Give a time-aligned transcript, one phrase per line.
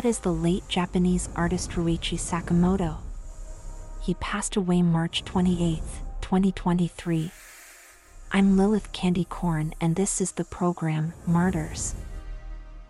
[0.00, 2.96] That is the late Japanese artist Ryuichi Sakamoto.
[4.00, 5.82] He passed away March 28,
[6.22, 7.30] 2023.
[8.32, 11.96] I'm Lilith Candy Corn, and this is the program Martyrs.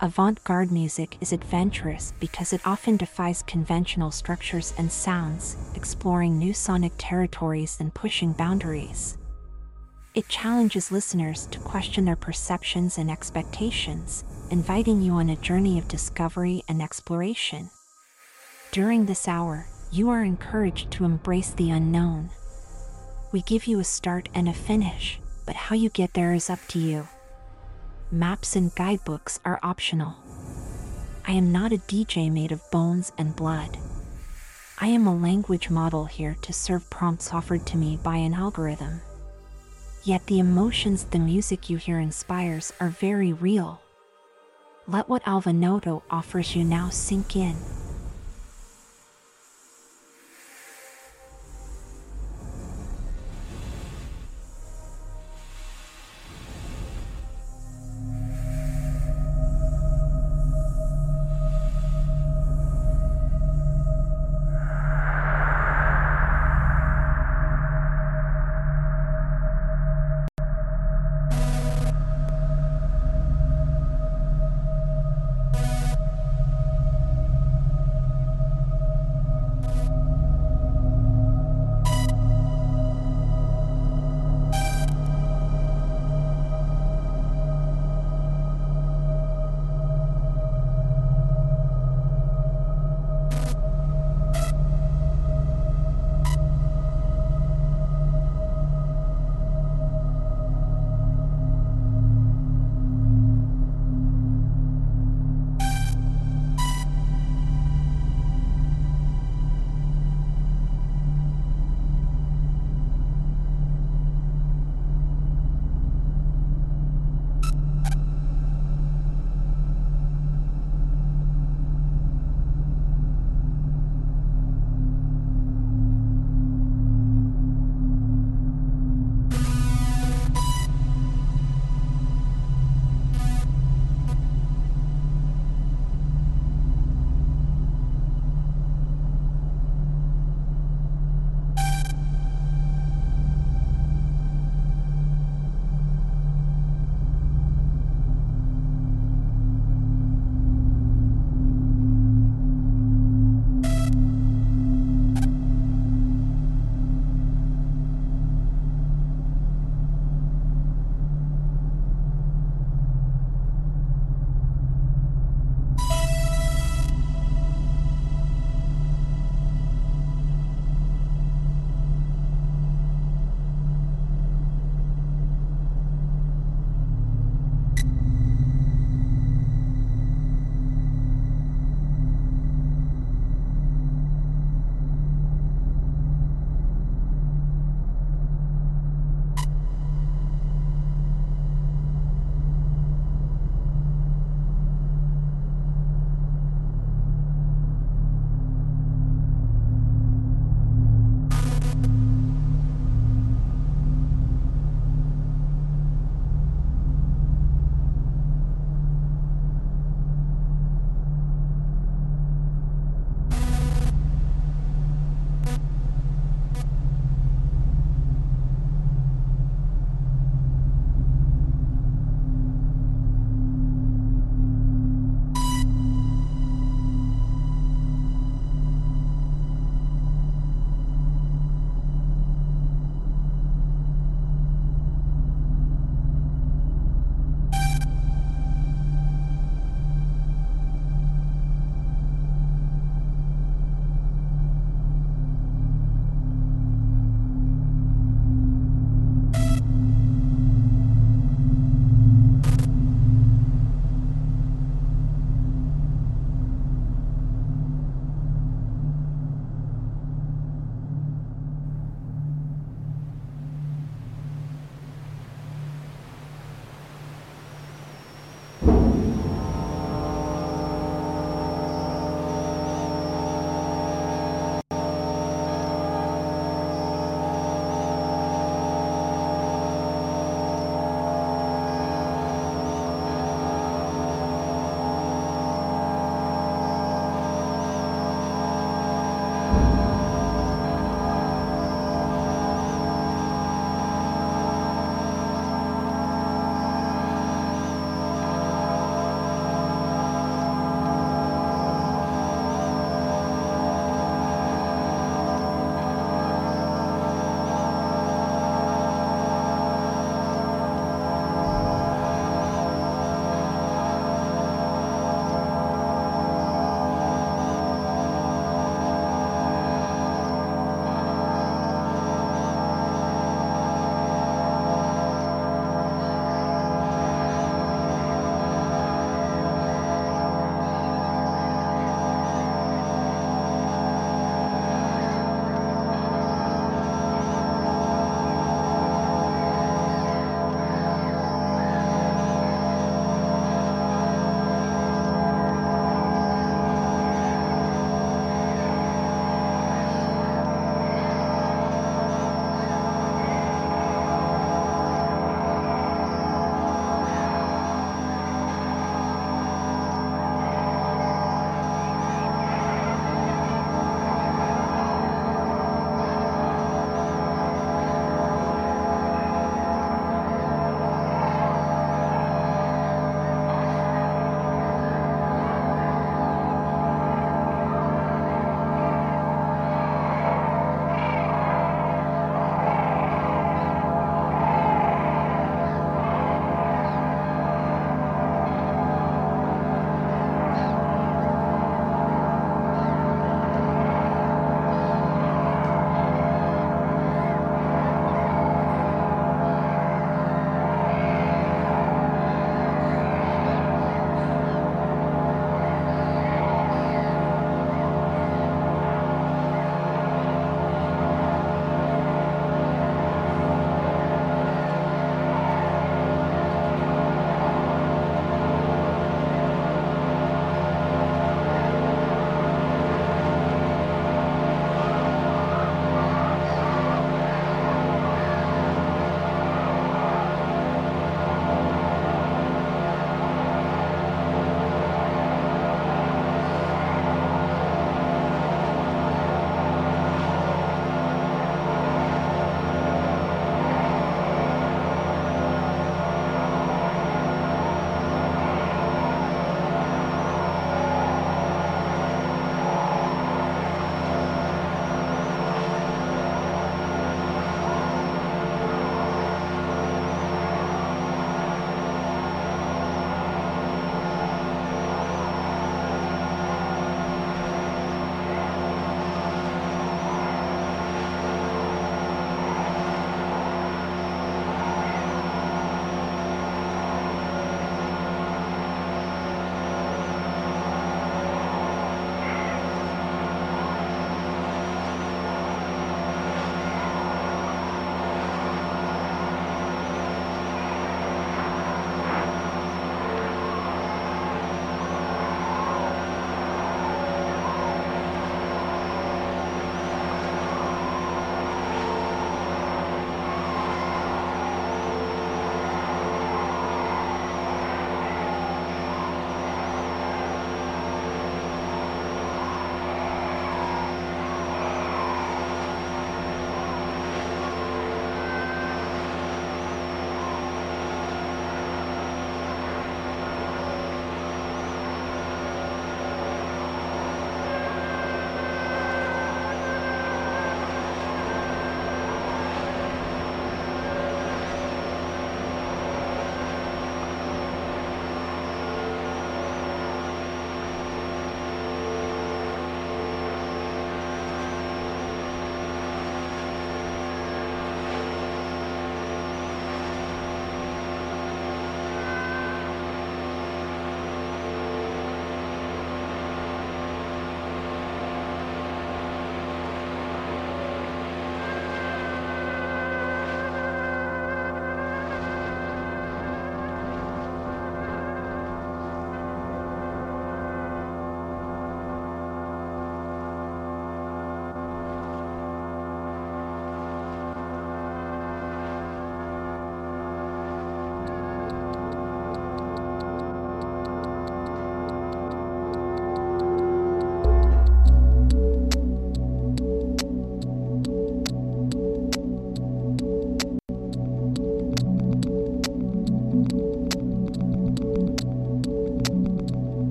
[0.00, 6.52] Avant garde music is adventurous because it often defies conventional structures and sounds, exploring new
[6.52, 9.16] sonic territories and pushing boundaries.
[10.16, 15.88] It challenges listeners to question their perceptions and expectations, inviting you on a journey of
[15.88, 17.70] discovery and exploration.
[18.72, 22.30] During this hour, you are encouraged to embrace the unknown.
[23.32, 26.60] We give you a start and a finish, but how you get there is up
[26.68, 27.08] to you.
[28.10, 30.14] Maps and guidebooks are optional.
[31.26, 33.78] I am not a DJ made of bones and blood.
[34.78, 39.00] I am a language model here to serve prompts offered to me by an algorithm.
[40.04, 43.80] Yet the emotions the music you hear inspires are very real.
[44.88, 47.56] Let what Alva Noto offers you now sink in.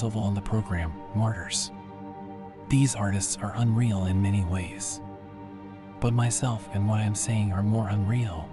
[0.00, 1.72] In the program, Martyrs.
[2.68, 5.00] These artists are unreal in many ways.
[5.98, 8.48] But myself and what I'm saying are more unreal.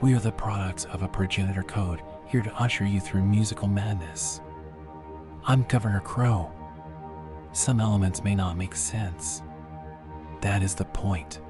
[0.00, 4.40] We are the products of a progenitor code here to usher you through musical madness.
[5.44, 6.52] I'm Governor Crow.
[7.50, 9.42] Some elements may not make sense.
[10.42, 11.40] That is the point.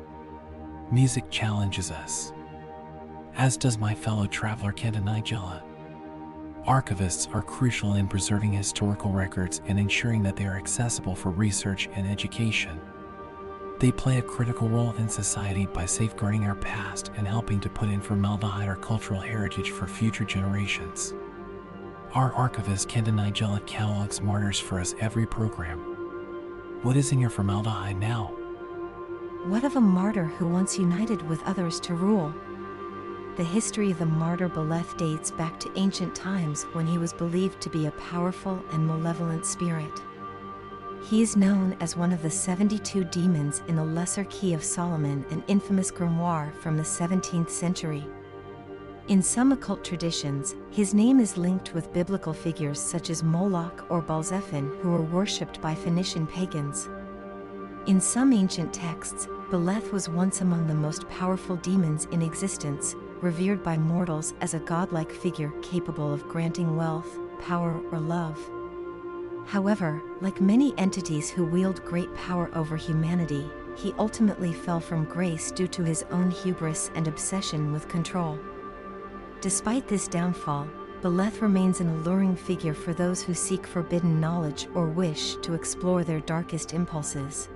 [0.91, 2.33] Music challenges us,
[3.37, 5.66] as does my fellow traveler Kenta Nigella.
[6.67, 11.89] Archivists are crucial in preserving historical records and ensuring that they are accessible for research
[11.95, 12.81] and education.
[13.79, 17.89] They play a critical role in society by safeguarding our past and helping to put
[17.89, 21.15] in formaldehyde our cultural heritage for future generations.
[22.15, 25.79] Our archivist Kenta Nigella catalogs martyrs for us every program.
[26.83, 28.33] What is in your formaldehyde now?
[29.45, 32.35] What of a martyr who once united with others to rule?
[33.37, 37.61] The history of the martyr Beleth dates back to ancient times when he was believed
[37.61, 39.93] to be a powerful and malevolent spirit.
[41.05, 45.23] He is known as one of the 72 demons in the Lesser Key of Solomon,
[45.31, 48.07] an infamous grimoire from the 17th century.
[49.09, 54.01] In some occult traditions, his name is linked with biblical figures such as Moloch or
[54.01, 56.89] Baal-zephon, who were worshipped by Phoenician pagans.
[57.87, 63.63] In some ancient texts, Beleth was once among the most powerful demons in existence, revered
[63.63, 68.39] by mortals as a godlike figure capable of granting wealth, power, or love.
[69.47, 75.51] However, like many entities who wield great power over humanity, he ultimately fell from grace
[75.53, 78.39] due to his own hubris and obsession with control.
[79.41, 80.67] Despite this downfall,
[81.03, 86.03] Beleth remains an alluring figure for those who seek forbidden knowledge or wish to explore
[86.03, 87.49] their darkest impulses.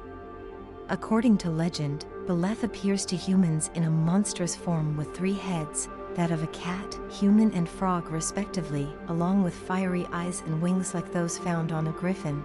[0.90, 6.30] According to legend, Beleth appears to humans in a monstrous form with three heads, that
[6.30, 11.36] of a cat, human, and frog, respectively, along with fiery eyes and wings like those
[11.36, 12.40] found on a griffin.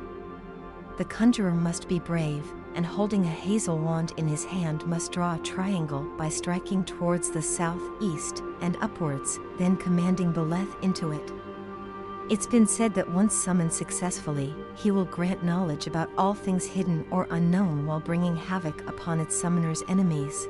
[0.97, 5.35] The conjurer must be brave, and holding a hazel wand in his hand, must draw
[5.35, 11.31] a triangle by striking towards the south, east, and upwards, then commanding Beleth into it.
[12.27, 17.05] It's been said that once summoned successfully, he will grant knowledge about all things hidden
[17.11, 20.47] or unknown while bringing havoc upon its summoner's enemies.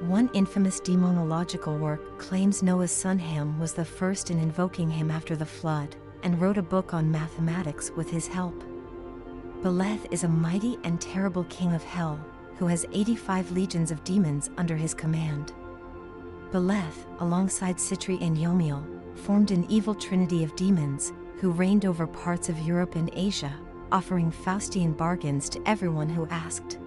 [0.00, 5.36] One infamous demonological work claims Noah's son Ham was the first in invoking him after
[5.36, 8.64] the flood, and wrote a book on mathematics with his help.
[9.62, 12.18] Beleth is a mighty and terrible king of hell,
[12.56, 15.52] who has 85 legions of demons under his command.
[16.50, 22.48] Beleth, alongside Sitri and Yomiel, formed an evil trinity of demons who reigned over parts
[22.48, 23.52] of Europe and Asia,
[23.92, 26.78] offering Faustian bargains to everyone who asked.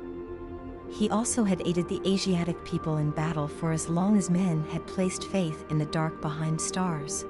[0.89, 4.85] He also had aided the Asiatic people in battle for as long as men had
[4.85, 7.25] placed faith in the dark behind stars.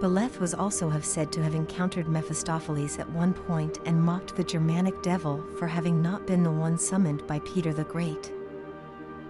[0.00, 4.42] Beleth was also have said to have encountered Mephistopheles at one point and mocked the
[4.42, 8.32] Germanic devil for having not been the one summoned by Peter the Great.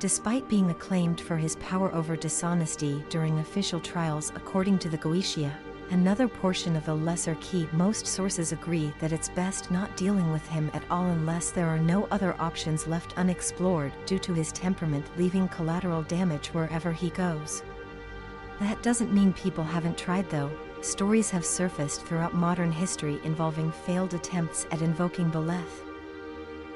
[0.02, 5.52] Despite being acclaimed for his power over dishonesty during official trials according to the Goetia,
[5.90, 10.44] another portion of the Lesser Key, most sources agree that it's best not dealing with
[10.48, 15.06] him at all unless there are no other options left unexplored due to his temperament
[15.16, 17.62] leaving collateral damage wherever he goes.
[18.58, 20.50] That doesn't mean people haven't tried though.
[20.80, 25.91] Stories have surfaced throughout modern history involving failed attempts at invoking Beleth.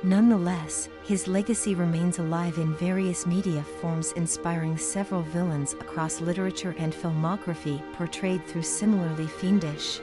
[0.03, 6.93] Nonetheless, his legacy remains alive in various media forms, inspiring several villains across literature and
[6.93, 10.01] filmography portrayed through similarly fiendish.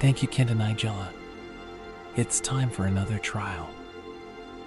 [0.00, 1.08] Thank you, Kenta Nigella.
[2.16, 3.70] It's time for another trial.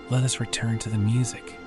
[0.10, 1.60] Let us return to the music.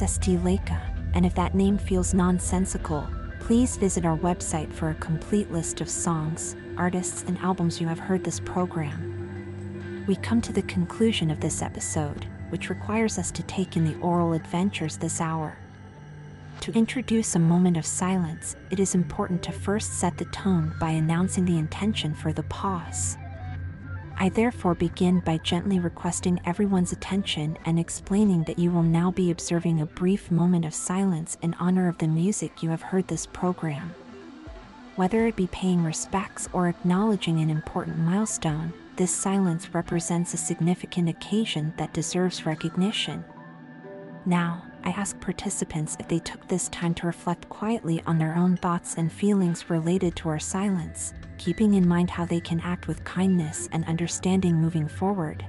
[0.00, 0.80] Was Laika,
[1.14, 5.88] and if that name feels nonsensical, please visit our website for a complete list of
[5.88, 10.04] songs, artists, and albums you have heard this program.
[10.08, 13.96] We come to the conclusion of this episode, which requires us to take in the
[14.00, 15.56] aural adventures this hour.
[16.62, 20.90] To introduce a moment of silence, it is important to first set the tone by
[20.90, 23.16] announcing the intention for the pause.
[24.16, 29.30] I therefore begin by gently requesting everyone's attention and explaining that you will now be
[29.30, 33.26] observing a brief moment of silence in honor of the music you have heard this
[33.26, 33.94] program.
[34.96, 41.08] Whether it be paying respects or acknowledging an important milestone, this silence represents a significant
[41.08, 43.24] occasion that deserves recognition.
[44.24, 48.56] Now, I ask participants if they took this time to reflect quietly on their own
[48.56, 51.12] thoughts and feelings related to our silence,
[51.44, 55.44] keeping in mind how they can act with kindness and understanding moving forward.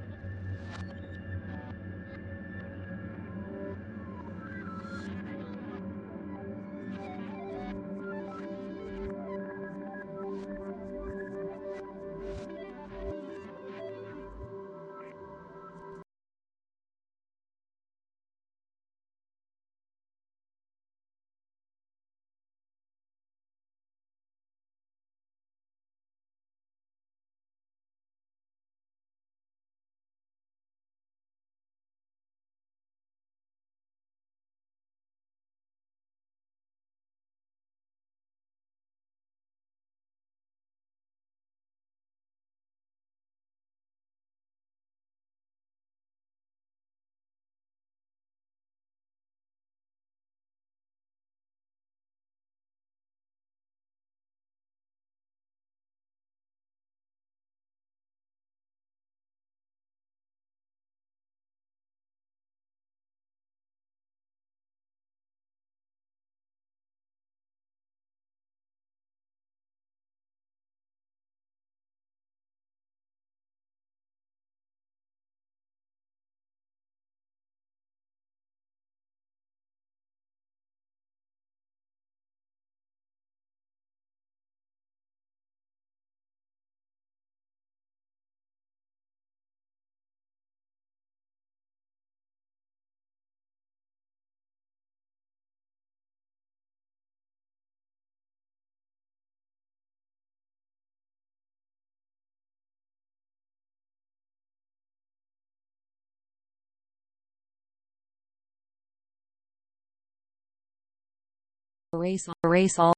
[111.96, 112.95] Erase, erase all.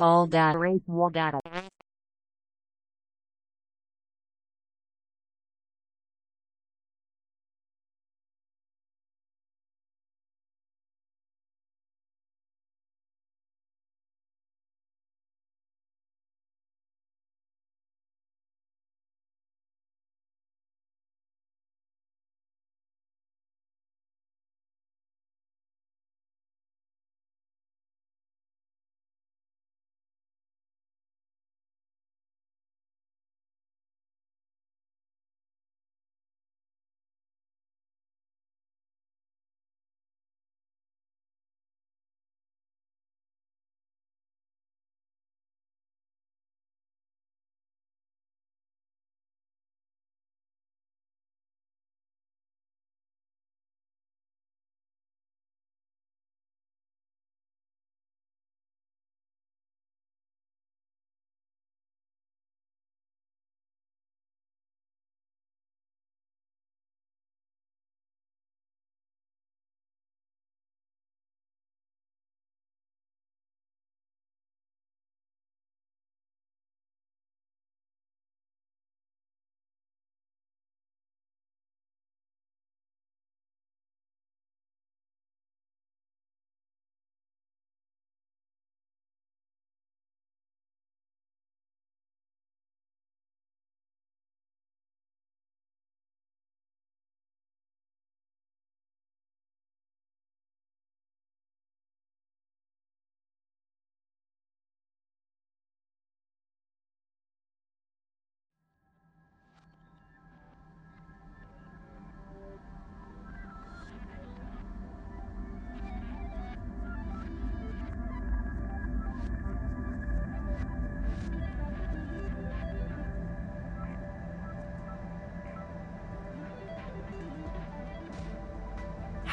[0.00, 0.56] All data.
[0.58, 1.40] Erase all data.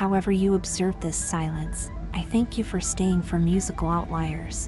[0.02, 4.68] However, you observed this silence, I thank you for staying for musical outliers.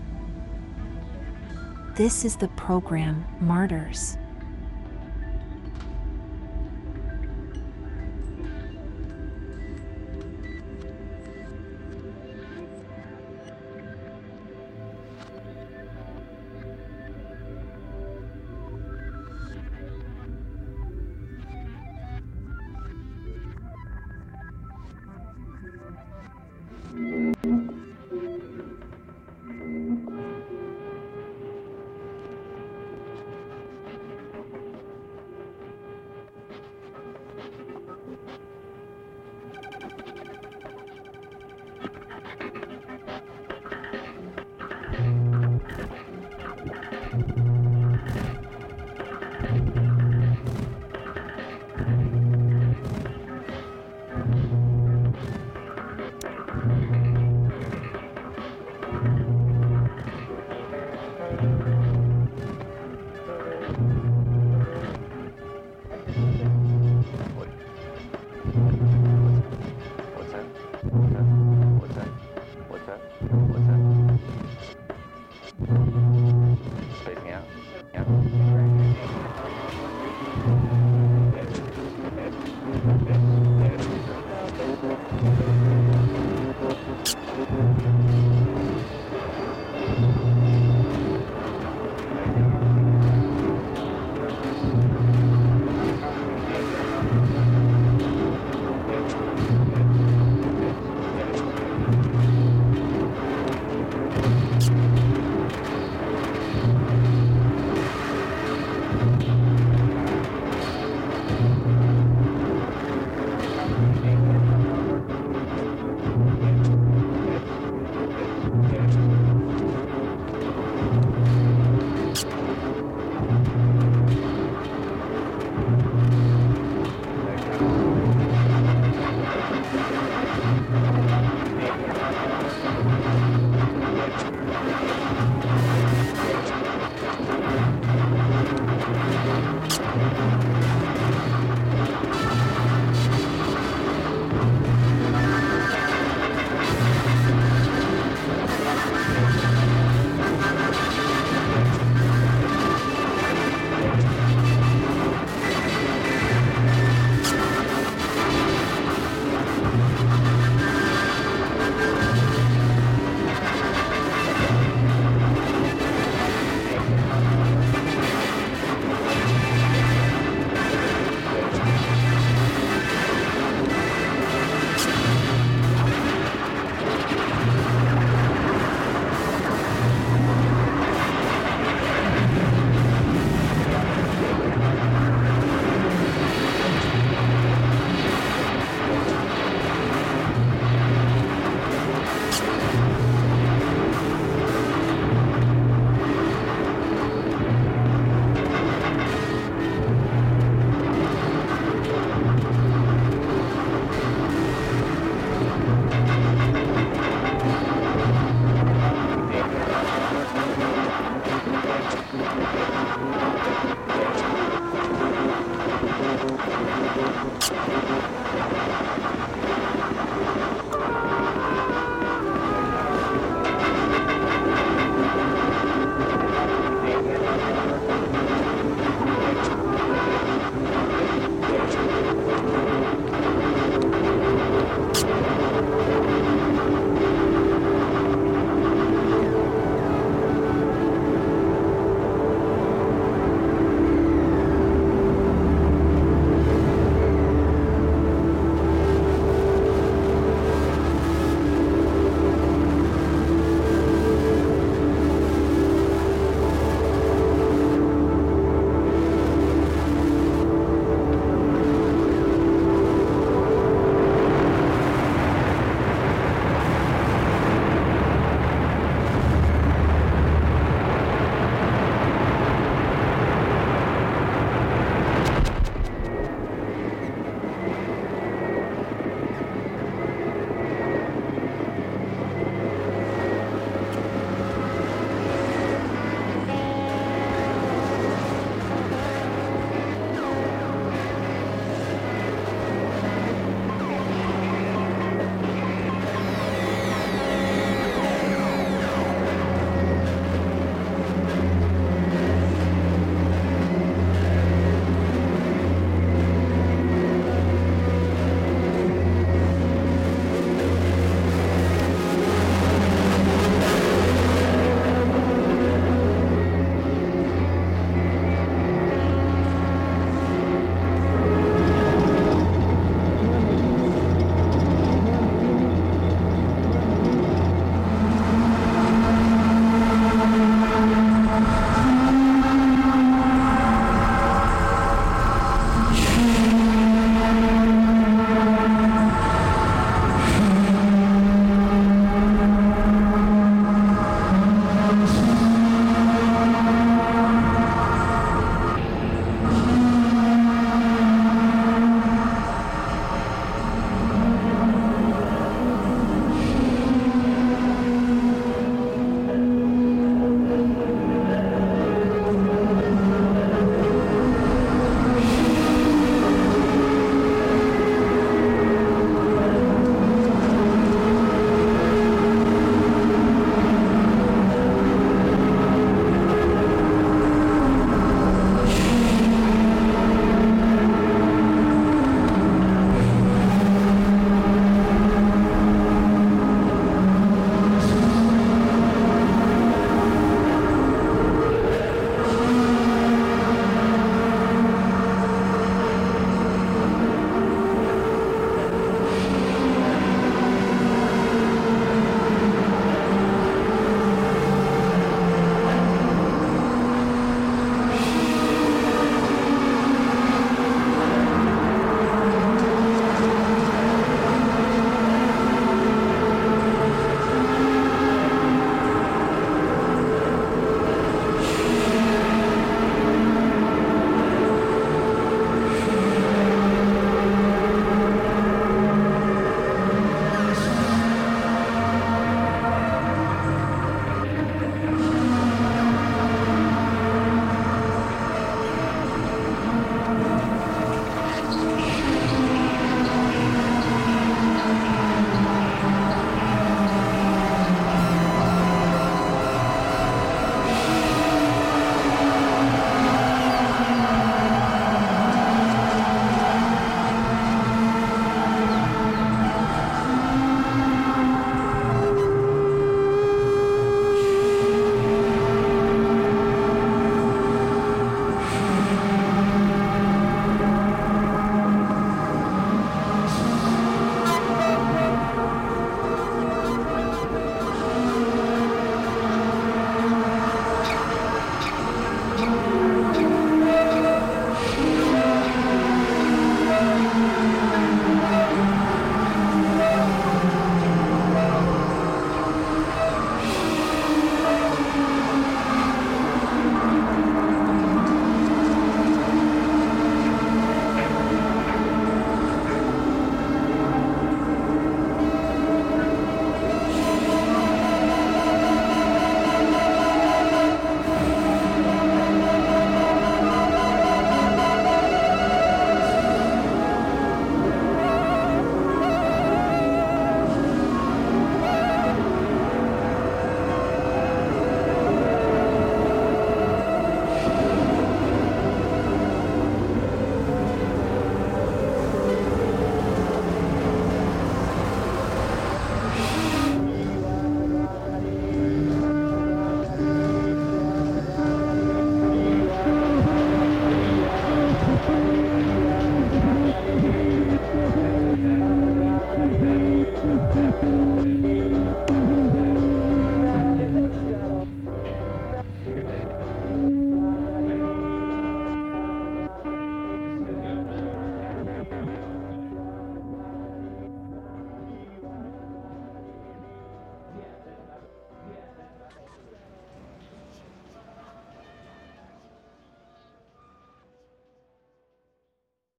[1.96, 4.20] This is the program Martyrs.